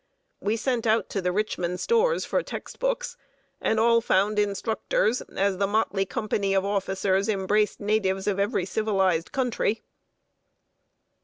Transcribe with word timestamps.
We 0.39 0.57
sent 0.57 0.87
out 0.87 1.09
to 1.09 1.21
the 1.21 1.31
Richmond 1.31 1.79
stores 1.79 2.25
for 2.25 2.41
text 2.41 2.79
books, 2.79 3.17
and 3.61 3.79
all 3.79 4.01
found 4.01 4.39
instructors, 4.39 5.21
as 5.21 5.59
the 5.59 5.67
motley 5.67 6.07
company 6.07 6.55
of 6.55 6.65
officers 6.65 7.29
embraced 7.29 7.79
natives 7.79 8.25
of 8.25 8.39
every 8.39 8.65
civilized 8.65 9.31
country. 9.31 9.83